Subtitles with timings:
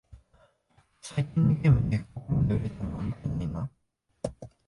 [0.99, 3.69] 最近のゲームでここまで売れたのは見てないな